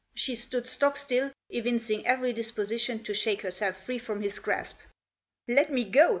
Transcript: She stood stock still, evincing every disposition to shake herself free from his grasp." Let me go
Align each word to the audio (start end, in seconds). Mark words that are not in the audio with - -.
She 0.15 0.35
stood 0.35 0.65
stock 0.65 0.97
still, 0.97 1.29
evincing 1.51 2.07
every 2.07 2.33
disposition 2.33 3.03
to 3.03 3.13
shake 3.13 3.43
herself 3.43 3.85
free 3.85 3.99
from 3.99 4.23
his 4.23 4.39
grasp." 4.39 4.77
Let 5.47 5.71
me 5.71 5.83
go 5.83 6.09